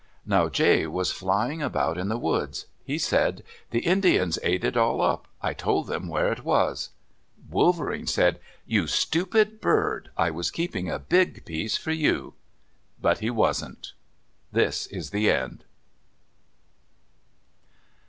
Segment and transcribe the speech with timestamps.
[0.25, 2.65] Now Jay was flying about in the woods.
[2.83, 5.27] He said, "The Indians ate it all up.
[5.43, 6.89] I told them where it was."
[7.51, 10.09] Wolverene said, "You stupid bird!
[10.17, 12.33] I was keeping a big piece for you!"
[12.99, 13.93] But he wasn't.
[14.51, 15.65] This is the end.